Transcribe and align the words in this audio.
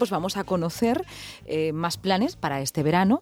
pues 0.00 0.10
vamos 0.10 0.38
a 0.38 0.44
conocer 0.44 1.04
eh, 1.44 1.72
más 1.72 1.98
planes 1.98 2.34
para 2.34 2.62
este 2.62 2.82
verano 2.82 3.20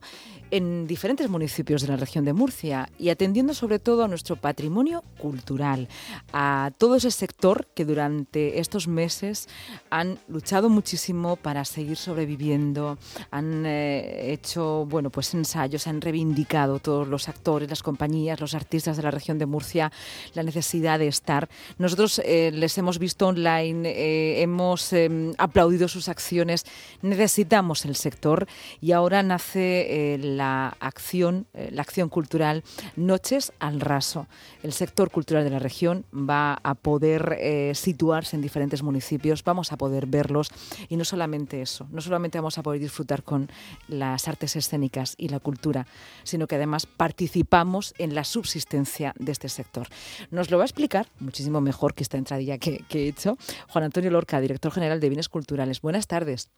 en 0.51 0.87
diferentes 0.87 1.29
municipios 1.29 1.83
de 1.83 1.89
la 1.89 1.97
región 1.97 2.25
de 2.25 2.33
Murcia 2.33 2.89
y 2.99 3.11
atendiendo 3.11 3.53
sobre 3.53 3.81
todo 3.81 4.05
a 4.05 4.09
nuestro 4.09 4.37
patrimonio 4.37 5.03
cultural, 5.19 5.89
a 6.33 6.71
todo 6.79 6.95
ese 6.95 7.11
sector 7.11 7.67
que 7.75 7.85
durante 7.85 8.61
estos 8.61 8.87
meses 8.87 9.49
han 9.91 10.19
luchado 10.29 10.71
muchísimo 10.71 11.35
para 11.37 11.65
seguir 11.65 11.97
sobreviviendo, 11.97 12.97
han 13.33 13.67
eh, 13.67 14.33
hecho 14.33 14.87
bueno 14.87 15.11
pues 15.11 15.35
ensayos, 15.35 15.89
han 15.89 16.01
reivindicado 16.01 16.79
todos 16.79 17.09
los 17.09 17.29
actores, 17.29 17.69
las 17.69 17.83
compañías, 17.83 18.41
los 18.41 18.55
artistas 18.55 18.97
de 18.97 19.03
la 19.03 19.11
región 19.11 19.39
de 19.39 19.47
Murcia 19.47 19.91
la 20.35 20.45
necesidad 20.45 21.01
de 21.01 21.09
estar. 21.09 21.49
Nosotros 21.77 22.21
eh, 22.25 22.53
les 22.55 22.79
hemos 22.79 23.01
visto 23.01 23.27
online, 23.27 24.41
hemos 24.41 24.93
em, 24.93 25.35
aplaudido 25.39 25.89
sus 25.89 26.09
acciones, 26.09 26.65
necesitamos 27.03 27.85
el 27.85 27.97
sector 27.97 28.47
y 28.81 28.93
ahora 28.93 29.23
nace 29.23 30.19
la 30.21 30.77
acción, 30.81 31.47
la 31.53 31.83
acción 31.83 32.09
cultural 32.09 32.65
Noches 32.97 33.53
al 33.59 33.81
Raso. 33.81 34.27
El 34.63 34.73
sector 34.73 35.11
cultural 35.11 35.45
de 35.45 35.51
la 35.51 35.59
región 35.59 36.05
va 36.13 36.59
a 36.63 36.75
poder 36.75 37.75
situarse 37.75 38.37
en 38.37 38.43
diferentes 38.43 38.83
municipios, 38.83 39.45
vamos 39.45 39.73
a 39.73 39.77
poder 39.77 40.07
verlos 40.07 40.51
y 40.89 40.97
no 40.97 41.05
solamente 41.05 41.63
eso, 41.63 41.87
no 41.91 42.01
solamente 42.01 42.39
vamos 42.39 42.59
a 42.59 42.63
poder 42.63 42.81
disfrutar 42.81 43.23
con 43.23 43.51
las 43.89 44.29
artes 44.29 44.57
escénicas 44.57 45.15
y 45.17 45.29
la 45.29 45.41
cultura, 45.41 45.87
sino 46.25 46.47
que 46.47 46.57
además 46.57 46.87
participamos 46.87 47.95
en 47.99 48.15
la 48.15 48.25
subsistencia 48.25 49.15
de 49.19 49.33
este 49.33 49.49
sector. 49.49 49.89
Nos 50.31 50.51
lo 50.51 50.59
va 50.59 50.65
a 50.65 50.67
explicar 50.67 51.07
muchísimo 51.21 51.61
mejor 51.61 51.95
que 51.95 52.03
esta 52.03 52.19
entradilla 52.19 52.59
que, 52.59 52.85
que 52.89 53.05
he 53.05 53.09
hecho 53.09 53.39
Juan 53.69 53.85
Antonio 53.85 54.11
Lorca, 54.11 54.41
director 54.41 54.73
general 54.73 55.01
de 55.01 55.09
Bienes 55.09 55.29
Culturales. 55.29 55.81
Buenas 55.81 56.07
tardes. 56.07 56.51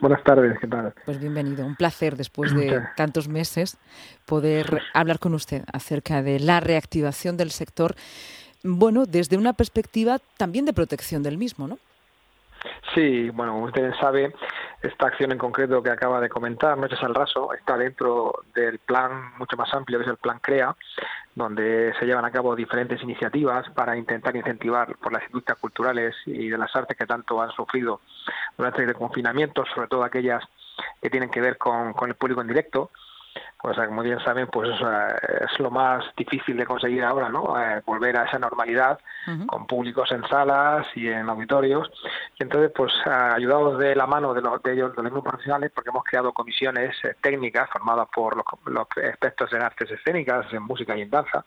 Buenas 0.00 0.22
tardes, 0.24 0.58
¿qué 0.60 0.66
tal? 0.66 0.92
Pues 1.04 1.18
bienvenido, 1.18 1.64
un 1.66 1.76
placer 1.76 2.16
después 2.16 2.54
de 2.54 2.82
tantos 2.96 3.28
meses 3.28 3.78
poder 4.26 4.82
hablar 4.92 5.18
con 5.18 5.34
usted 5.34 5.64
acerca 5.72 6.22
de 6.22 6.38
la 6.38 6.60
reactivación 6.60 7.36
del 7.36 7.50
sector, 7.50 7.94
bueno, 8.62 9.06
desde 9.06 9.36
una 9.36 9.54
perspectiva 9.54 10.18
también 10.36 10.64
de 10.64 10.72
protección 10.72 11.22
del 11.22 11.38
mismo, 11.38 11.66
¿no? 11.66 11.78
Sí, 12.94 13.30
bueno, 13.30 13.52
como 13.52 13.66
usted 13.66 13.92
sabe, 14.00 14.34
esta 14.82 15.06
acción 15.06 15.32
en 15.32 15.38
concreto 15.38 15.82
que 15.82 15.90
acaba 15.90 16.20
de 16.20 16.28
comentar, 16.28 16.76
Noches 16.76 17.02
al 17.02 17.14
Raso, 17.14 17.52
está 17.52 17.76
dentro 17.76 18.42
del 18.54 18.78
plan 18.78 19.36
mucho 19.38 19.56
más 19.56 19.72
amplio 19.74 19.98
que 19.98 20.04
es 20.04 20.10
el 20.10 20.16
plan 20.16 20.38
CREA, 20.40 20.74
donde 21.36 21.92
se 22.00 22.06
llevan 22.06 22.24
a 22.24 22.30
cabo 22.30 22.56
diferentes 22.56 23.00
iniciativas 23.02 23.68
para 23.70 23.96
intentar 23.96 24.34
incentivar 24.34 24.96
por 24.96 25.12
las 25.12 25.22
industrias 25.26 25.58
culturales 25.58 26.16
y 26.24 26.48
de 26.48 26.58
las 26.58 26.74
artes 26.74 26.96
que 26.96 27.06
tanto 27.06 27.40
han 27.40 27.52
sufrido 27.52 28.00
durante 28.56 28.82
el 28.82 28.94
confinamiento, 28.94 29.64
sobre 29.74 29.86
todo 29.86 30.02
aquellas 30.02 30.42
que 31.00 31.10
tienen 31.10 31.30
que 31.30 31.42
ver 31.42 31.58
con, 31.58 31.92
con 31.92 32.08
el 32.08 32.16
público 32.16 32.40
en 32.40 32.48
directo 32.48 32.90
pues 33.60 33.76
como 33.76 34.02
bien 34.02 34.20
saben, 34.20 34.46
pues 34.48 34.70
es 34.70 35.58
lo 35.58 35.70
más 35.70 36.04
difícil 36.16 36.56
de 36.56 36.66
conseguir 36.66 37.02
ahora, 37.02 37.28
¿no? 37.28 37.58
Eh, 37.58 37.82
volver 37.86 38.16
a 38.16 38.24
esa 38.24 38.38
normalidad 38.38 38.98
con 39.46 39.66
públicos 39.66 40.12
en 40.12 40.22
salas 40.28 40.86
y 40.94 41.08
en 41.08 41.28
auditorios. 41.28 41.90
Y 42.38 42.44
entonces, 42.44 42.70
pues 42.74 42.92
ayudados 43.06 43.78
de 43.78 43.96
la 43.96 44.06
mano 44.06 44.34
de, 44.34 44.42
los, 44.42 44.62
de 44.62 44.74
ellos, 44.74 44.90
de 44.90 44.96
los 44.96 45.04
mismos 45.04 45.24
profesionales, 45.24 45.72
porque 45.74 45.90
hemos 45.90 46.04
creado 46.04 46.32
comisiones 46.32 46.94
eh, 47.04 47.16
técnicas 47.20 47.68
formadas 47.70 48.08
por 48.14 48.36
los, 48.36 48.86
expertos 48.96 49.52
en 49.52 49.62
artes 49.62 49.90
escénicas, 49.90 50.52
en 50.52 50.62
música 50.62 50.96
y 50.96 51.02
en 51.02 51.10
danza. 51.10 51.44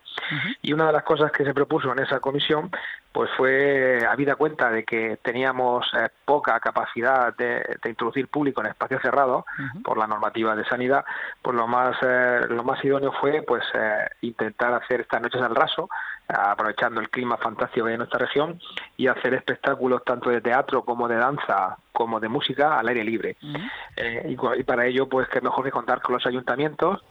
Y 0.61 0.73
una 0.73 0.87
de 0.87 0.93
las 0.93 1.03
cosas 1.03 1.31
que 1.31 1.45
se 1.45 1.53
propuso 1.53 1.91
en 1.91 1.99
esa 1.99 2.19
comisión, 2.19 2.69
pues 3.11 3.29
fue, 3.37 4.05
habida 4.07 4.35
cuenta 4.35 4.69
de 4.69 4.83
que 4.83 5.17
teníamos 5.23 5.85
eh, 5.93 6.09
poca 6.25 6.59
capacidad 6.59 7.35
de, 7.35 7.63
introducir 7.85 8.27
público 8.27 8.61
en 8.61 8.67
espacios 8.67 9.01
cerrados 9.01 9.45
por 9.83 9.97
la 9.97 10.05
normativa 10.05 10.55
de 10.55 10.63
sanidad, 10.65 11.03
pues 11.41 11.55
lo 11.55 11.67
más 11.67 11.97
eh, 12.03 12.41
lo 12.49 12.63
más 12.63 12.83
idóneo 12.85 13.11
fue 13.13 13.41
pues 13.41 13.63
eh, 13.73 14.07
intentar 14.21 14.73
hacer 14.73 15.01
estas 15.01 15.21
noches 15.21 15.41
al 15.41 15.55
raso 15.55 15.89
aprovechando 16.27 17.01
el 17.01 17.09
clima 17.09 17.37
fantástico 17.37 17.87
de 17.87 17.97
nuestra 17.97 18.19
región 18.19 18.59
y 18.95 19.07
hacer 19.07 19.33
espectáculos 19.33 20.03
tanto 20.05 20.29
de 20.29 20.41
teatro 20.41 20.83
como 20.83 21.07
de 21.07 21.15
danza 21.15 21.77
como 21.91 22.19
de 22.19 22.29
música 22.29 22.79
al 22.79 22.87
aire 22.87 23.03
libre. 23.03 23.35
Y, 23.41 24.33
y, 24.33 24.63
para 24.63 24.85
ello 24.85 25.09
pues 25.09 25.27
que 25.29 25.41
mejor 25.41 25.65
que 25.65 25.71
contar 25.71 26.01
con 26.01 26.13
los 26.13 26.25
ayuntamientos 26.27 27.03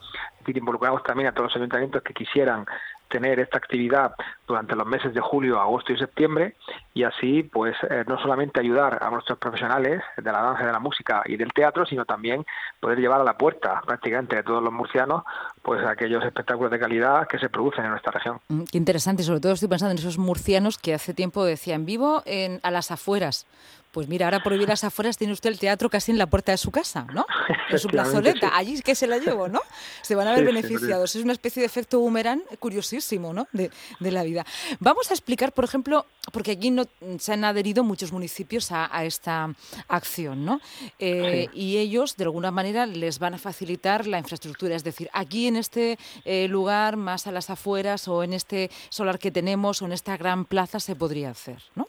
y 0.47 0.57
involucramos 0.57 1.03
también 1.03 1.29
a 1.29 1.33
todos 1.33 1.51
los 1.51 1.57
ayuntamientos 1.57 2.03
que 2.03 2.15
quisieran 2.15 2.65
tener 3.09 3.41
esta 3.41 3.59
actividad 3.59 4.15
durante 4.47 4.75
los 4.75 4.87
meses 4.87 5.13
de 5.15 5.21
julio, 5.21 5.61
agosto 5.61 5.93
y 5.93 5.99
septiembre 5.99 6.57
y 6.95 7.05
así 7.05 7.43
pues 7.43 7.77
eh, 7.91 8.05
no 8.07 8.19
solamente 8.21 8.61
ayudar 8.61 9.03
a 9.03 9.11
nuestros 9.11 9.39
profesionales 9.39 10.03
de 10.17 10.33
la 10.33 10.43
danza, 10.43 10.67
de 10.67 10.73
la 10.73 10.79
música 10.79 11.23
y 11.27 11.37
del 11.37 11.53
teatro, 11.53 11.87
sino 11.87 12.05
también 12.05 12.45
poder 12.81 12.99
llevar 12.99 13.21
a 13.21 13.25
la 13.25 13.37
puerta 13.37 13.81
prácticamente 13.85 14.37
de 14.37 14.43
todos 14.43 14.63
los 14.63 14.73
murcianos 14.73 15.25
pues 15.63 15.85
aquellos 15.85 16.25
espectáculos 16.25 16.71
de 16.71 16.79
calidad 16.79 17.27
que 17.27 17.39
se 17.39 17.49
producen 17.49 17.85
en 17.85 17.91
nuestra 17.91 18.13
región. 18.13 18.41
Mm, 18.49 18.65
qué 18.71 18.79
interesante, 18.79 19.23
sobre 19.23 19.41
todo 19.41 19.53
estoy 19.53 19.69
pensando 19.69 19.93
en 19.93 19.99
esos 19.99 20.19
murcianos 20.19 20.79
que 20.79 20.95
hace 20.95 21.15
tiempo 21.15 21.45
decían 21.45 21.85
vivo 21.85 22.23
en, 22.27 22.61
a 22.63 22.71
las 22.71 22.91
afueras 22.91 23.47
pues 23.93 24.09
mira, 24.09 24.27
ahora 24.27 24.43
por 24.43 24.53
vivir 24.53 24.69
las 24.69 24.85
afueras 24.85 25.17
tiene 25.17 25.33
usted 25.33 25.51
el 25.51 25.59
teatro 25.59 25.89
casi 25.89 26.11
en 26.13 26.19
la 26.19 26.27
puerta 26.27 26.53
de 26.53 26.59
su 26.59 26.71
casa, 26.71 27.07
¿no? 27.13 27.27
En 27.71 27.79
su 27.79 27.89
plazoleta, 27.89 28.57
allí 28.57 28.81
que 28.81 28.95
se 28.95 29.07
la 29.07 29.19
llevo, 29.19 29.49
¿no? 29.49 29.61
Se 30.01 30.15
van 30.15 30.27
a 30.27 30.35
ver 30.35 30.45
beneficiados. 30.45 31.15
es 31.15 31.23
una 31.23 31.33
especie 31.33 31.61
de 31.61 31.67
efecto 31.67 32.01
boomerang 32.01 32.41
curiosísimo, 32.59 33.35
¿no? 33.35 33.47
De, 33.53 33.71
la 34.01 34.23
vida. 34.23 34.47
Vamos 34.81 35.11
a 35.11 35.15
explicar, 35.15 35.53
por 35.53 35.65
ejemplo, 35.65 36.07
porque 36.33 36.53
aquí 36.53 36.71
no, 36.71 36.87
se 37.19 37.35
han 37.35 37.45
adherido 37.45 37.85
muchos 37.85 38.11
municipios 38.11 38.73
a, 38.73 39.05
esta 39.05 39.55
acción, 39.89 40.47
¿no? 40.47 40.61
Eh, 40.99 41.49
y 41.53 41.77
ellos, 41.77 42.17
de 42.17 42.25
alguna 42.25 42.51
manera, 42.51 42.87
les 42.87 43.19
van 43.19 43.35
a 43.35 43.39
facilitar 43.39 44.07
la 44.07 44.19
infraestructura. 44.19 44.75
Es 44.75 44.85
decir, 44.85 45.11
aquí 45.13 45.47
en 45.47 45.57
este 45.57 45.99
eh, 46.25 46.49
lugar, 46.49 46.97
más 46.97 47.27
a 47.27 47.33
las 47.33 47.51
afueras, 47.51 48.09
o 48.09 48.23
en 48.23 48.33
este 48.33 48.71
solar 48.89 49.19
que 49.19 49.31
tenemos, 49.31 49.83
o 49.83 49.85
en 49.85 49.93
esta 49.93 50.17
gran 50.17 50.47
plaza, 50.47 50.81
se 50.81 50.97
podría 50.97 51.31
hacer, 51.31 51.63
¿no? 51.75 51.89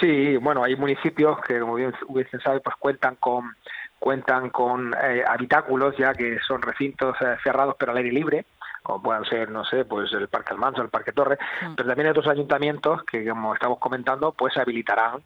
Sí, 0.00 0.36
bueno, 0.36 0.64
hay 0.64 0.76
municipios 0.76 1.40
que, 1.42 1.60
como 1.60 1.74
bien 1.74 1.94
hubiesen 2.08 2.40
sabe, 2.40 2.60
pues 2.60 2.76
cuentan 2.76 3.16
con 3.16 3.54
cuentan 3.98 4.50
con 4.50 4.94
eh, 5.02 5.24
habitáculos 5.26 5.96
ya 5.96 6.12
que 6.12 6.38
son 6.40 6.60
recintos 6.60 7.16
eh, 7.22 7.36
cerrados 7.42 7.74
pero 7.78 7.92
al 7.92 7.98
aire 7.98 8.12
libre 8.12 8.44
como 8.84 9.02
puedan 9.02 9.24
ser, 9.24 9.50
no 9.50 9.64
sé, 9.64 9.86
pues 9.86 10.12
el 10.12 10.28
Parque 10.28 10.52
Almanso, 10.52 10.82
el 10.82 10.90
Parque 10.90 11.12
Torre, 11.12 11.38
mm. 11.62 11.74
pero 11.74 11.88
también 11.88 12.06
hay 12.06 12.10
otros 12.10 12.28
ayuntamientos 12.28 13.02
que, 13.04 13.26
como 13.26 13.54
estamos 13.54 13.78
comentando, 13.78 14.32
pues 14.32 14.56
habilitarán 14.58 15.22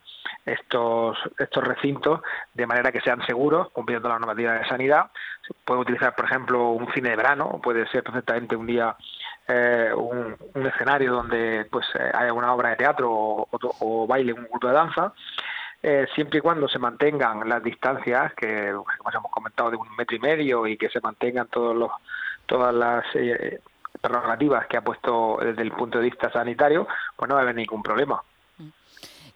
estos, 0.46 1.18
estos 1.36 1.64
recintos 1.64 2.20
de 2.54 2.66
manera 2.68 2.92
que 2.92 3.00
sean 3.00 3.20
seguros, 3.26 3.68
cumpliendo 3.72 4.08
la 4.08 4.20
normativa 4.20 4.52
de 4.52 4.68
sanidad. 4.68 5.10
Se 5.46 5.52
puede 5.64 5.80
utilizar, 5.80 6.14
por 6.14 6.26
ejemplo, 6.26 6.70
un 6.70 6.86
cine 6.92 7.10
de 7.10 7.16
verano, 7.16 7.60
puede 7.60 7.88
ser 7.88 8.04
perfectamente 8.04 8.54
un 8.54 8.66
día 8.66 8.94
eh, 9.48 9.90
un, 9.94 10.36
escenario 10.66 11.12
donde 11.12 11.66
pues 11.70 11.86
eh, 11.94 12.10
haya 12.12 12.32
una 12.32 12.54
obra 12.54 12.70
de 12.70 12.76
teatro 12.76 13.10
o, 13.10 13.48
o, 13.80 14.06
baile, 14.06 14.32
un 14.32 14.44
grupo 14.44 14.68
de 14.68 14.74
danza, 14.74 15.12
eh, 15.82 16.06
siempre 16.14 16.38
y 16.38 16.42
cuando 16.42 16.68
se 16.68 16.78
mantengan 16.78 17.48
las 17.48 17.62
distancias, 17.62 18.34
que 18.34 18.72
como 18.72 19.10
hemos 19.10 19.30
comentado, 19.30 19.70
de 19.70 19.76
un 19.76 19.94
metro 19.96 20.16
y 20.16 20.20
medio 20.20 20.66
y 20.66 20.76
que 20.76 20.88
se 20.88 21.00
mantengan 21.00 21.46
todos 21.48 21.76
los 21.76 21.90
todas 22.46 22.74
las 22.74 23.04
eh, 23.14 23.60
prerrogativas 24.00 24.66
que 24.66 24.76
ha 24.76 24.80
puesto 24.80 25.38
desde 25.40 25.62
el 25.62 25.70
punto 25.72 25.98
de 25.98 26.04
vista 26.04 26.32
sanitario, 26.32 26.88
pues 27.14 27.28
no 27.28 27.34
va 27.34 27.42
a 27.42 27.44
haber 27.44 27.54
ningún 27.54 27.82
problema. 27.82 28.22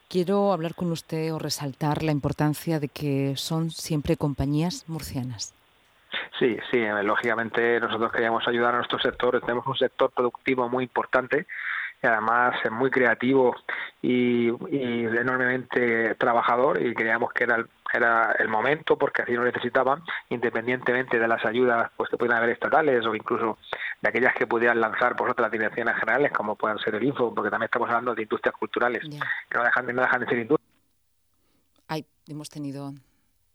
Quiero 0.09 0.53
hablar 0.53 0.75
con 0.75 0.91
usted 0.91 1.33
o 1.33 1.39
resaltar 1.39 2.03
la 2.03 2.13
importancia 2.13 2.81
de 2.81 2.89
que 2.89 3.35
son 3.37 3.71
siempre 3.71 4.17
compañías 4.17 4.85
murcianas. 4.89 5.55
Sí, 6.39 6.57
sí, 6.71 6.79
lógicamente 7.03 7.79
nosotros 7.79 8.11
queríamos 8.13 8.47
ayudar 8.49 8.75
a 8.75 8.79
nuestro 8.79 8.99
sector, 8.99 9.41
tenemos 9.41 9.67
un 9.67 9.77
sector 9.77 10.11
productivo 10.11 10.69
muy 10.69 10.85
importante 10.85 11.47
y 12.03 12.07
además 12.07 12.55
es 12.65 12.71
muy 12.73 12.91
creativo 12.91 13.55
y, 14.01 14.49
enormemente 14.49 16.15
trabajador 16.17 16.85
y 16.85 16.95
creíamos 16.95 17.33
que 17.33 17.45
era 17.45 17.57
el, 17.57 17.69
era 17.93 18.33
el 18.39 18.49
momento 18.49 18.97
porque 18.99 19.23
así 19.23 19.33
lo 19.35 19.45
necesitaban 19.45 20.03
independientemente 20.31 21.19
de 21.19 21.29
las 21.29 21.45
ayudas 21.45 21.91
pues 21.97 22.11
que 22.11 22.17
puedan 22.17 22.39
haber 22.39 22.51
estatales 22.51 23.07
o 23.07 23.15
incluso 23.15 23.59
de 24.01 24.09
aquellas 24.09 24.35
que 24.35 24.47
pudieran 24.47 24.81
lanzar 24.81 25.15
por 25.15 25.31
otras 25.31 25.53
direcciones 25.53 25.95
generales 25.97 26.33
como 26.33 26.57
puedan 26.57 26.79
ser 26.79 26.95
el 26.97 27.05
Info 27.05 27.33
porque 27.33 27.51
también 27.51 27.67
estamos 27.67 27.89
hablando 27.89 28.15
de 28.15 28.23
industrias 28.23 28.57
culturales 28.57 29.03
que 29.03 29.59
no 29.59 29.65
dejan, 29.65 29.87
no 29.95 30.03
dejan 30.03 30.21
de 30.21 30.27
ser 30.27 30.39
industrias. 30.39 30.73
Ay, 31.87 32.07
hemos 32.27 32.49
tenido, 32.49 32.93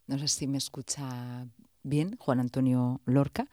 no 0.06 0.18
sé 0.20 0.28
si 0.28 0.48
me 0.48 0.58
escucha 0.58 1.04
bien 1.88 2.16
Juan 2.18 2.40
Antonio 2.40 3.02
Lorca 3.06 3.48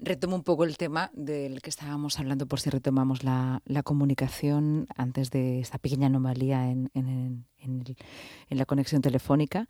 Retomo 0.00 0.36
un 0.36 0.42
poco 0.42 0.64
el 0.64 0.76
tema 0.76 1.10
del 1.14 1.62
que 1.62 1.70
estábamos 1.70 2.18
hablando, 2.18 2.46
por 2.46 2.60
si 2.60 2.68
retomamos 2.68 3.22
la, 3.22 3.62
comunicación 3.84 4.86
antes 4.96 5.30
de 5.30 5.60
esta 5.60 5.78
pequeña 5.78 6.08
anomalía 6.08 6.68
en, 6.68 7.46
la 8.50 8.66
conexión 8.66 9.02
telefónica. 9.02 9.68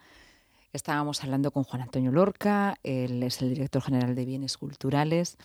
Estábamos 0.74 1.22
hablando 1.22 1.52
con 1.52 1.62
Juan 1.62 1.82
Antonio 1.82 2.10
Lorca, 2.10 2.74
él 2.82 3.22
es 3.22 3.40
el 3.40 3.50
director 3.50 3.80
general 3.80 4.16
de 4.16 4.24
Bienes 4.24 4.58
Culturales. 4.58 5.38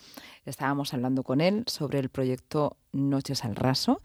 Estábamos 0.44 0.92
hablando 0.92 1.22
con 1.22 1.40
él 1.40 1.62
sobre 1.68 2.00
el 2.00 2.08
proyecto 2.08 2.76
Noches 2.90 3.44
al 3.44 3.54
Raso. 3.54 4.02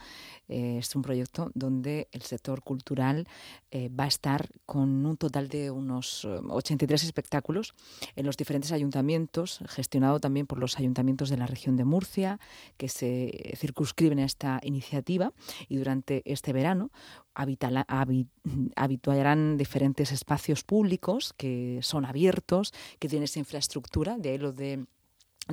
Eh, 0.48 0.77
es 0.77 0.95
un 0.95 1.01
proyecto 1.01 1.50
donde 1.56 2.07
el 2.12 2.22
sector 2.22 2.62
cultural 2.62 3.27
eh, 3.72 3.89
va 3.89 4.04
a 4.04 4.07
estar 4.07 4.50
con 4.68 5.04
un 5.04 5.18
total 5.18 5.48
de 5.48 5.72
unos 5.72 6.25
83 6.25 7.01
eh, 7.01 7.06
espectáculos 7.07 7.74
en 8.16 8.27
los 8.27 8.38
diferentes 8.38 8.72
ayuntamientos, 8.72 9.62
gestionado 9.66 10.19
también 10.19 10.45
por 10.45 10.60
los 10.60 10.77
ayuntamientos 10.77 11.30
de 11.30 11.38
la 11.38 11.48
región 11.48 11.75
de 11.75 11.86
Murcia, 11.86 12.39
que 12.77 12.88
se 12.88 13.56
circunscriben 13.57 14.19
a 14.19 14.25
esta 14.25 14.60
iniciativa. 14.62 15.33
Y 15.69 15.77
durante 15.77 16.22
este 16.31 16.54
verano 16.54 16.92
habituarán 18.75 19.57
diferentes 19.57 20.11
espacios 20.11 20.63
públicos 20.63 21.33
que 21.37 21.79
son 21.81 22.05
abiertos, 22.05 22.73
que 22.99 23.09
tienen 23.09 23.25
esa 23.25 23.39
infraestructura, 23.39 24.17
de 24.17 24.29
ahí 24.29 24.37
lo 24.37 24.51
de 24.51 24.85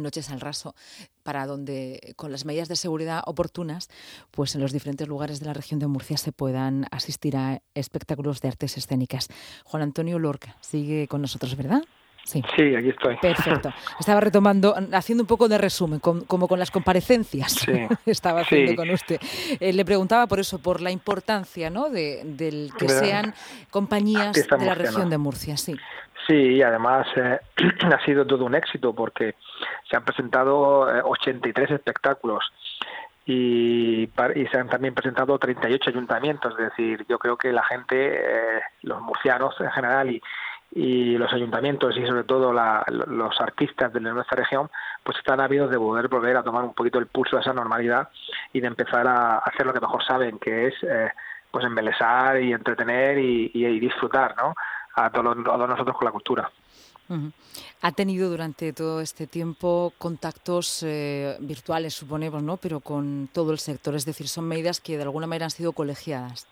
noches 0.01 0.31
al 0.31 0.41
raso 0.41 0.75
para 1.23 1.47
donde 1.47 2.15
con 2.17 2.33
las 2.33 2.45
medidas 2.45 2.69
de 2.69 2.77
seguridad 2.77 3.23
oportunas 3.27 3.89
pues 4.31 4.55
en 4.55 4.63
los 4.63 4.73
diferentes 4.73 5.07
lugares 5.07 5.41
de 5.41 5.47
la 5.47 5.53
región 5.53 5.81
de 5.81 5.87
Murcia 5.87 6.17
se 6.17 6.33
puedan 6.33 6.87
asistir 6.91 7.37
a 7.37 7.61
espectáculos 7.75 8.41
de 8.41 8.49
artes 8.49 8.79
escénicas. 8.79 9.29
Juan 9.65 9.83
Antonio 9.83 10.19
Lorca 10.19 10.57
sigue 10.61 11.09
con 11.09 11.21
nosotros, 11.21 11.57
¿verdad? 11.57 11.83
Sí. 12.25 12.43
aquí 12.77 12.89
estoy. 12.89 13.17
Perfecto. 13.17 13.73
Estaba 14.01 14.21
retomando, 14.21 14.75
haciendo 14.93 15.25
un 15.25 15.27
poco 15.27 15.49
de 15.49 15.59
resumen, 15.59 16.01
como 16.01 16.49
con 16.49 16.59
las 16.59 16.71
comparecencias. 16.71 17.53
Sí. 17.53 17.73
Estaba 18.07 18.41
haciendo 18.41 18.77
con 18.77 18.91
usted. 18.91 19.21
Eh, 19.61 19.73
le 19.73 19.85
preguntaba 19.85 20.27
por 20.27 20.41
eso, 20.41 20.59
por 20.59 20.81
la 20.81 20.91
importancia 20.91 21.71
¿no? 21.71 21.91
de, 21.91 22.23
del 22.25 22.71
que 22.79 22.89
sean 22.89 23.35
compañías 23.71 24.33
de 24.35 24.65
la 24.65 24.75
región 24.75 25.11
de 25.11 25.19
Murcia. 25.19 25.57
Sí. 25.57 25.77
Sí, 26.27 26.35
y 26.35 26.63
además 26.63 27.07
eh, 27.17 27.41
ha 27.93 28.05
sido 28.05 28.25
todo 28.25 28.45
un 28.45 28.55
éxito 28.55 28.95
porque 28.95 29.35
se 29.91 29.97
han 29.97 30.05
presentado 30.05 30.83
83 31.05 31.69
eh, 31.71 31.75
espectáculos 31.75 32.45
y, 33.27 34.05
y, 34.05 34.47
se 34.47 34.59
han 34.59 34.69
también 34.69 34.95
presentado 34.95 35.37
38 35.37 35.91
ayuntamientos. 35.91 36.53
Es 36.59 36.71
decir, 36.71 37.05
yo 37.09 37.19
creo 37.19 37.37
que 37.37 37.53
la 37.53 37.65
gente, 37.65 38.21
los 38.83 39.01
murcianos 39.01 39.55
en 39.61 39.71
general 39.73 40.11
y, 40.11 40.23
y 40.75 41.19
los 41.19 41.33
ayuntamientos 41.33 41.97
y 41.97 42.07
sobre 42.07 42.25
todo 42.25 42.53
los 42.53 43.41
artistas 43.41 43.93
de 43.93 44.01
nuestra 44.01 44.37
región 44.37 44.71
pues 45.05 45.19
están 45.19 45.41
ávidos 45.41 45.71
de 45.71 45.77
poder 45.77 46.09
volver 46.09 46.37
a 46.37 46.43
tomar 46.43 46.65
un 46.65 46.73
poquito 46.73 46.99
el 46.99 47.07
pulso 47.07 47.37
de 47.37 47.43
esa 47.43 47.53
normalidad 47.53 48.09
y 48.53 48.61
de 48.61 48.69
empezar 48.69 49.07
a 49.07 49.39
hacer 49.39 49.67
lo 49.67 49.75
que 49.75 49.81
mejor 49.81 50.03
saben 50.03 50.39
que 50.39 50.69
es 50.69 50.75
eh, 50.83 51.11
pues 51.51 51.67
embelesar 51.67 52.41
y 52.41 52.53
entretener 52.53 53.19
y, 53.19 53.79
disfrutar 53.79 54.35
¿no? 54.39 54.55
a, 54.95 55.11
todos, 55.11 55.37
nosotros 55.37 55.97
con 55.97 56.07
la 56.07 56.13
cultura. 56.13 56.51
Ha 57.83 57.93
tenido 57.93 58.31
durante 58.31 58.73
todo 58.73 59.03
este 59.03 59.27
tiempo 59.27 59.93
contactos 59.99 60.83
eh, 60.83 61.37
virtuales, 61.41 61.93
suponemos, 61.93 62.43
¿no? 62.43 62.57
Pero 62.57 62.81
con 62.81 63.29
todo 63.31 63.53
el 63.53 63.59
sector, 63.59 63.95
es 63.95 64.07
decir, 64.07 64.29
son 64.29 64.49
medidas 64.49 64.81
que 64.81 64.97
de 64.97 65.03
alguna 65.03 65.27
manera 65.27 65.45
han 65.45 65.51
sido 65.51 65.73
colegiadas. 65.73 66.47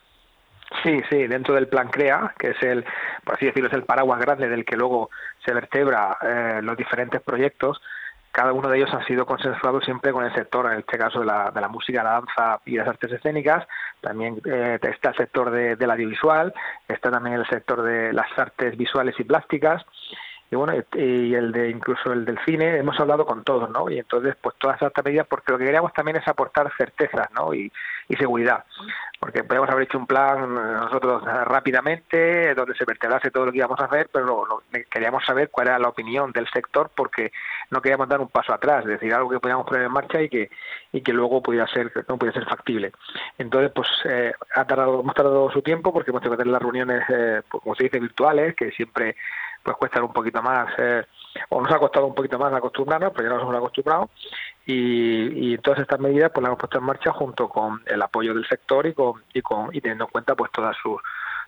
Sí, 0.83 1.03
sí, 1.11 1.27
dentro 1.27 1.55
del 1.55 1.69
plan 1.69 1.89
CREA, 1.89 2.33
que 2.39 2.51
es 2.51 2.63
el, 2.63 2.85
por 3.25 3.35
así 3.35 3.47
decirlo, 3.47 3.69
es 3.69 3.75
el 3.75 3.85
paraguas 3.85 4.21
grande 4.21 4.49
del 4.49 4.65
que 4.65 4.77
luego 4.77 5.11
se 5.45 5.53
vertebra 5.53 6.17
eh, 6.23 6.61
los 6.63 6.77
diferentes 6.77 7.21
proyectos, 7.21 7.81
cada 8.33 8.53
uno 8.53 8.69
de 8.69 8.79
ellos 8.79 8.95
ha 8.95 9.05
sido 9.07 9.27
consensuado 9.27 9.81
siempre 9.81 10.13
con 10.13 10.25
el 10.25 10.33
sector, 10.33 10.73
en 10.73 10.79
este 10.79 10.97
caso 10.97 11.21
de 11.21 11.27
la, 11.27 11.51
de 11.51 11.61
la 11.61 11.69
música, 11.69 12.05
la 12.05 12.13
danza 12.13 12.61
y 12.65 12.77
las 12.77 12.87
artes 12.87 13.11
escénicas. 13.11 13.67
También 14.01 14.41
eh, 14.45 14.79
está 14.81 15.11
el 15.11 15.17
sector 15.17 15.51
de, 15.51 15.75
del 15.75 15.91
audiovisual, 15.91 16.55
está 16.87 17.11
también 17.11 17.37
el 17.37 17.47
sector 17.49 17.83
de 17.83 18.13
las 18.13 18.27
artes 18.39 18.77
visuales 18.77 19.19
y 19.19 19.25
plásticas 19.25 19.85
y 20.51 20.57
bueno 20.57 20.75
y 20.95 21.35
el 21.35 21.53
de 21.53 21.71
incluso 21.71 22.13
el 22.13 22.25
del 22.25 22.39
cine 22.45 22.79
hemos 22.79 22.99
hablado 22.99 23.25
con 23.25 23.45
todos 23.45 23.71
no 23.71 23.89
y 23.89 23.99
entonces 23.99 24.35
pues 24.41 24.57
todas 24.59 24.83
estas 24.83 25.05
medidas 25.05 25.27
porque 25.29 25.53
lo 25.53 25.59
que 25.59 25.65
queríamos 25.65 25.93
también 25.93 26.17
es 26.17 26.27
aportar 26.27 26.71
certezas 26.77 27.31
no 27.33 27.55
y, 27.55 27.71
y 28.09 28.17
seguridad. 28.17 28.65
Porque 29.21 29.45
podíamos 29.45 29.71
haber 29.71 29.85
hecho 29.85 29.99
un 29.99 30.07
plan 30.07 30.39
eh, 30.39 30.73
nosotros 30.81 31.23
eh, 31.23 31.45
rápidamente 31.45 32.55
donde 32.55 32.75
se 32.75 32.85
vertebrase 32.85 33.31
todo 33.31 33.47
lo 33.47 33.53
que 33.53 33.59
íbamos 33.59 33.79
a 33.79 33.85
hacer 33.85 34.11
pero 34.13 34.63
queríamos 34.91 35.25
saber 35.25 35.51
cuál 35.51 35.69
era 35.69 35.79
la 35.79 35.89
opinión 35.89 36.33
del 36.33 36.49
sector 36.51 36.91
porque 36.97 37.31
no 37.71 37.81
queríamos 37.81 38.09
dar 38.09 38.21
un 38.21 38.29
paso 38.29 38.53
atrás 38.53 38.81
es 38.85 38.91
decir 38.91 39.15
algo 39.15 39.31
que 39.31 39.39
podíamos 39.39 39.67
poner 39.67 39.85
en 39.85 39.93
marcha 39.93 40.21
y 40.21 40.29
que 40.29 40.51
y 40.93 41.03
que 41.03 41.13
luego 41.13 41.41
pudiera 41.43 41.69
ser 41.69 41.93
no 42.09 42.19
pudiera 42.19 42.41
ser 42.41 42.49
factible. 42.49 42.91
Entonces 43.39 43.71
pues 43.73 43.89
eh, 44.05 44.33
ha 44.57 44.65
tardado 44.65 45.01
hemos 45.01 45.15
tardado 45.15 45.49
su 45.53 45.63
tiempo 45.63 45.93
porque 45.93 46.11
hemos 46.11 46.23
tenido 46.23 46.37
que 46.37 46.43
tener 46.43 46.53
las 46.53 46.63
reuniones 46.63 47.05
pues, 47.49 47.63
como 47.63 47.77
se 47.77 47.85
dice 47.85 48.01
virtuales 48.01 48.57
que 48.57 48.73
siempre 48.73 49.15
pues 49.63 49.77
cuesta 49.77 50.03
un 50.03 50.13
poquito 50.13 50.43
más, 50.43 50.73
eh, 50.79 51.05
o 51.51 51.61
nos 51.61 51.73
ha 51.73 51.79
costado 51.79 52.07
un 52.07 52.15
poquito 52.15 52.39
más 52.39 52.53
acostumbrarnos, 52.53 53.13
pero 53.15 53.29
ya 53.29 53.35
nos 53.35 53.43
hemos 53.43 53.57
acostumbrado, 53.57 54.11
y, 54.67 55.53
y 55.53 55.59
todas 55.59 55.81
estas 55.81 56.01
medidas 56.01 56.31
pues 56.33 56.43
las 56.43 56.49
hemos 56.51 56.59
puesto 56.59 56.79
en 56.79 56.85
marcha 56.85 57.13
junto 57.13 57.49
con 57.49 57.83
el 57.87 58.03
apoyo 58.03 58.35
del 58.35 58.47
sector 58.47 58.87
y 58.87 58.95
con 58.95 59.23
y, 59.33 59.43
con, 59.43 59.75
y 59.75 59.81
teniendo 59.81 60.05
en 60.05 60.11
cuenta 60.11 60.35
pues 60.35 60.51
todas 60.53 60.77
sus 60.83 61.01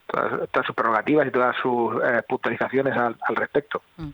todas, 0.06 0.67
sus 0.67 0.75
prerrogativas 0.75 1.26
y 1.26 1.31
todas 1.31 1.56
sus 1.56 1.94
eh, 2.03 2.23
puntualizaciones 2.29 2.97
al, 2.97 3.17
respecto. 3.37 3.82
Mm. 3.97 4.09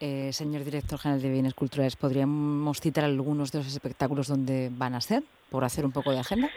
Eh, 0.00 0.32
señor 0.32 0.64
director 0.64 0.98
general 0.98 1.20
de 1.20 1.30
Bienes 1.30 1.54
Culturales, 1.54 1.96
¿podríamos 1.96 2.80
citar 2.80 3.04
algunos 3.04 3.52
de 3.52 3.58
los 3.58 3.68
espectáculos 3.68 4.28
donde 4.28 4.70
van 4.72 4.94
a 4.94 5.00
ser, 5.00 5.22
por 5.50 5.64
hacer 5.64 5.84
un 5.84 5.92
poco 5.92 6.10
de 6.10 6.20
agenda? 6.20 6.48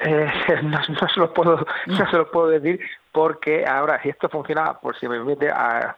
Eh, 0.00 0.30
no, 0.62 0.82
se 0.82 1.20
lo 1.20 1.32
puedo, 1.32 1.66
no 1.86 2.10
se 2.10 2.16
lo 2.16 2.30
puedo 2.30 2.48
decir 2.48 2.80
porque 3.12 3.64
ahora, 3.66 4.00
si 4.02 4.08
esto 4.08 4.28
funciona, 4.28 4.74
por 4.74 4.96
si 4.98 5.08
me 5.08 5.16
permite, 5.16 5.50
a, 5.50 5.96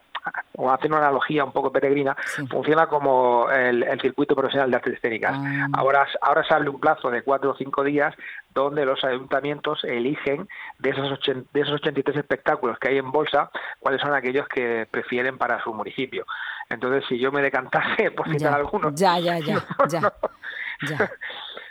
o 0.57 0.71
hacer 0.71 0.91
una 0.91 0.99
analogía 0.99 1.45
un 1.45 1.53
poco 1.53 1.73
peregrina, 1.73 2.17
funciona 2.51 2.87
como 2.87 3.51
el, 3.51 3.85
circuito 4.01 4.35
profesional 4.35 4.71
de 4.71 4.77
artes 4.77 4.95
escénicas. 4.95 5.35
Ah. 5.35 5.69
Ahora, 5.73 6.07
ahora 6.21 6.45
se 6.45 6.55
abre 6.55 6.71
un 6.71 6.81
plazo 6.81 7.11
de 7.11 7.23
cuatro 7.23 7.51
o 7.51 7.57
cinco 7.57 7.85
días 7.85 8.15
donde 8.55 8.85
los 8.85 9.03
ayuntamientos 9.05 9.85
eligen 9.85 10.49
de 10.79 10.91
esos, 10.91 11.19
de 11.53 11.61
esos 11.61 11.75
83 11.75 12.17
espectáculos 12.17 12.79
que 12.79 12.89
hay 12.89 12.99
en 12.99 13.11
bolsa, 13.11 13.51
cuáles 13.79 14.01
son 14.01 14.15
aquellos 14.15 14.49
que 14.49 14.87
prefieren 14.91 15.39
para 15.39 15.63
su 15.63 15.73
municipio. 15.73 16.27
Entonces, 16.69 17.05
si 17.09 17.19
yo 17.19 17.33
me 17.33 17.43
decantase 17.43 18.11
por 18.17 18.29
citar 18.31 18.55
algunos... 18.55 18.95
Ya, 18.95 19.19
ya, 19.19 19.39
ya, 19.39 19.65
ya. 19.89 20.13
ya. 20.89 21.11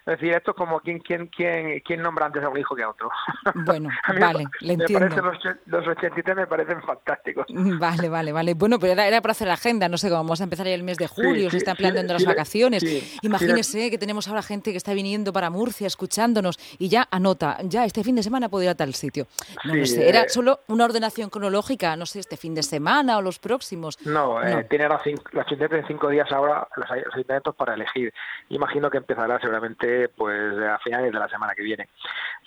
Es 0.09 0.19
decir, 0.19 0.33
esto 0.33 0.51
es 0.51 0.57
como 0.57 0.79
quién, 0.79 0.97
quién, 1.00 1.27
quién, 1.27 1.81
quién 1.85 2.01
nombra 2.01 2.25
antes 2.25 2.44
a 2.44 2.50
un 2.50 2.57
hijo 2.57 2.75
que 2.75 2.81
a 2.81 2.89
otro. 2.89 3.11
Bueno, 3.53 3.89
vale, 4.19 4.45
le 4.61 4.73
entiendo. 4.73 5.21
los, 5.21 5.38
los 5.67 5.88
83 5.88 6.35
me 6.35 6.47
parecen 6.47 6.81
fantásticos. 6.81 7.45
Vale, 7.50 8.09
vale, 8.09 8.31
vale. 8.31 8.53
Bueno, 8.56 8.79
pero 8.79 9.00
era, 9.00 9.21
para 9.21 9.33
hacer 9.33 9.47
la 9.47 9.53
agenda, 9.53 9.88
no 9.88 9.97
sé, 9.97 10.09
vamos 10.09 10.41
a 10.41 10.45
empezar 10.45 10.65
ya 10.65 10.73
el 10.73 10.83
mes 10.83 10.97
de 10.97 11.07
julio, 11.07 11.51
se 11.51 11.57
están 11.57 11.75
planteando 11.75 12.13
las 12.13 12.25
vacaciones. 12.25 12.83
Imagínese 13.21 13.91
que 13.91 13.97
tenemos 14.00 14.27
ahora 14.27 14.41
gente 14.41 14.71
que 14.71 14.77
está 14.77 14.94
viniendo 14.94 15.31
para 15.31 15.50
Murcia 15.50 15.85
escuchándonos 15.85 16.57
y 16.79 16.89
ya 16.89 17.07
anota, 17.12 17.57
ya 17.63 17.85
este 17.85 18.03
fin 18.03 18.15
de 18.15 18.23
semana 18.23 18.50
puedo 18.50 18.63
ir 18.63 18.69
a 18.69 18.75
tal 18.75 18.95
sitio. 18.95 19.27
No 19.63 19.75
lo 19.75 19.85
sé, 19.85 20.09
era 20.09 20.21
eh, 20.21 20.29
solo 20.29 20.62
una 20.67 20.85
ordenación 20.85 21.29
cronológica, 21.29 21.95
no 21.95 22.05
sé, 22.07 22.19
este 22.19 22.38
fin 22.38 22.55
de 22.55 22.63
semana 22.63 23.17
o 23.17 23.21
los 23.21 23.38
próximos. 23.38 23.97
No, 24.05 24.41
eh, 24.41 24.65
tiene 24.69 24.85
ahora 24.85 25.01
cinco, 25.03 25.24
las 25.34 25.45
cinco 25.88 26.10
días 26.10 26.31
ahora 26.31 26.67
los 26.75 26.89
ayuntamientos 26.89 27.55
para 27.55 27.75
elegir. 27.75 28.13
Imagino 28.50 28.89
que 28.89 28.98
empezará 28.98 29.39
seguramente 29.39 29.99
pues 30.08 30.58
a 30.58 30.79
finales 30.79 31.12
de 31.12 31.20
la 31.20 31.27
semana 31.27 31.53
que 31.53 31.63
viene. 31.63 31.89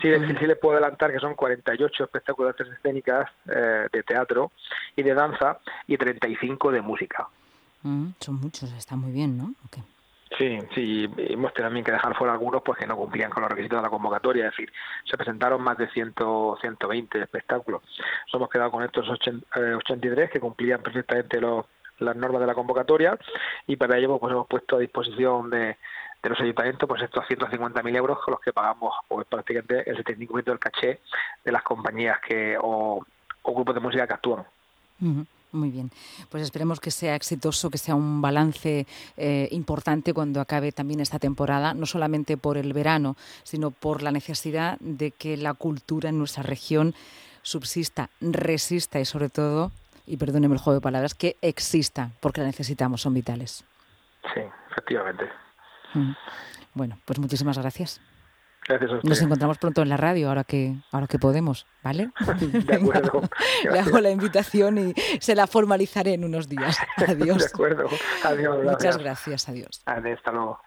Sí, 0.00 0.08
sí, 0.38 0.46
le 0.46 0.56
puedo 0.56 0.76
adelantar 0.76 1.12
que 1.12 1.18
son 1.18 1.34
48 1.34 2.04
espectáculos 2.04 2.56
escénicas 2.58 3.30
eh, 3.46 3.88
de 3.92 4.02
teatro 4.02 4.52
y 4.96 5.02
de 5.02 5.14
danza 5.14 5.58
y 5.86 5.96
35 5.96 6.72
de 6.72 6.80
música. 6.80 7.28
son 7.82 8.40
muchos, 8.40 8.72
está 8.72 8.96
muy 8.96 9.12
bien, 9.12 9.36
¿no? 9.36 9.54
Sí, 10.38 10.58
sí, 10.74 11.04
hemos 11.18 11.52
tenido 11.52 11.68
también 11.68 11.84
que 11.84 11.92
dejar 11.92 12.16
fuera 12.16 12.32
algunos 12.32 12.62
pues 12.62 12.78
que 12.78 12.86
no 12.86 12.96
cumplían 12.96 13.30
con 13.30 13.42
los 13.42 13.50
requisitos 13.50 13.78
de 13.78 13.82
la 13.82 13.90
convocatoria, 13.90 14.46
es 14.46 14.52
decir, 14.52 14.72
se 15.04 15.16
presentaron 15.16 15.60
más 15.62 15.76
de 15.76 15.88
100, 15.90 16.14
120 16.60 17.20
espectáculos. 17.20 17.82
Nos 17.82 18.34
hemos 18.34 18.48
quedado 18.48 18.70
con 18.70 18.82
estos 18.82 19.06
83 19.10 20.30
que 20.30 20.40
cumplían 20.40 20.80
perfectamente 20.82 21.38
los, 21.38 21.66
las 21.98 22.16
normas 22.16 22.40
de 22.40 22.46
la 22.46 22.54
convocatoria 22.54 23.18
y 23.66 23.76
para 23.76 23.98
ello 23.98 24.18
pues 24.18 24.32
hemos 24.32 24.46
puesto 24.46 24.76
a 24.76 24.80
disposición 24.80 25.50
de, 25.50 25.76
de 26.22 26.28
los 26.28 26.40
ayuntamientos, 26.40 26.88
pues 26.88 27.02
estos 27.02 27.24
150.000 27.24 27.96
euros 27.96 28.18
con 28.24 28.32
los 28.32 28.40
que 28.40 28.52
pagamos 28.52 28.94
pues, 29.08 29.26
prácticamente 29.26 29.88
el 29.90 30.04
75% 30.04 30.44
del 30.44 30.58
caché 30.58 31.00
de 31.44 31.52
las 31.52 31.62
compañías 31.62 32.18
que 32.20 32.56
o, 32.60 33.04
grupos 33.44 33.74
de 33.74 33.80
música 33.80 34.06
que 34.06 34.14
actúan. 34.14 34.44
Muy 35.52 35.70
bien, 35.70 35.90
pues 36.30 36.44
esperemos 36.44 36.80
que 36.80 36.90
sea 36.90 37.14
exitoso, 37.14 37.68
que 37.68 37.76
sea 37.76 37.94
un 37.94 38.22
balance 38.22 38.86
eh, 39.16 39.48
importante 39.50 40.14
cuando 40.14 40.40
acabe 40.40 40.72
también 40.72 41.00
esta 41.00 41.18
temporada, 41.18 41.74
no 41.74 41.84
solamente 41.84 42.38
por 42.38 42.56
el 42.56 42.72
verano, 42.72 43.16
sino 43.42 43.70
por 43.70 44.02
la 44.02 44.12
necesidad 44.12 44.78
de 44.80 45.10
que 45.10 45.36
la 45.36 45.52
cultura 45.52 46.08
en 46.08 46.18
nuestra 46.18 46.42
región 46.42 46.94
subsista, 47.42 48.08
resista 48.20 48.98
y 49.00 49.04
sobre 49.04 49.28
todo, 49.28 49.72
y 50.06 50.16
perdóneme 50.16 50.54
el 50.54 50.60
juego 50.60 50.76
de 50.78 50.82
palabras, 50.82 51.14
que 51.14 51.36
exista, 51.42 52.10
porque 52.20 52.40
la 52.40 52.46
necesitamos, 52.46 53.02
son 53.02 53.12
vitales. 53.12 53.64
Sí, 54.32 54.40
efectivamente. 54.70 55.24
Bueno, 56.74 56.98
pues 57.04 57.18
muchísimas 57.18 57.58
gracias. 57.58 58.00
Gracias 58.66 58.90
a 58.92 58.94
usted. 58.96 59.08
Nos 59.08 59.20
encontramos 59.20 59.58
pronto 59.58 59.82
en 59.82 59.88
la 59.88 59.96
radio, 59.96 60.28
ahora 60.28 60.44
que, 60.44 60.76
ahora 60.92 61.06
que 61.08 61.18
podemos, 61.18 61.66
¿vale? 61.82 62.10
De 62.40 62.74
acuerdo. 62.74 63.22
Le 63.70 63.80
hago 63.80 63.98
la 63.98 64.10
invitación 64.10 64.78
y 64.78 64.94
se 65.20 65.34
la 65.34 65.46
formalizaré 65.46 66.14
en 66.14 66.24
unos 66.24 66.48
días. 66.48 66.78
Adiós. 66.96 67.38
De 67.38 67.46
acuerdo. 67.46 67.88
Adiós. 68.24 68.64
Muchas 68.64 68.98
gracias. 68.98 69.48
Adiós. 69.48 69.82
Adiós. 69.86 70.18
Hasta 70.18 70.32
luego. 70.32 70.58